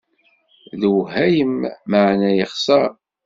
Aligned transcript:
D 0.79 0.81
lwehayem, 0.91 1.55
meεna 1.89 2.31
yexser. 2.37 2.89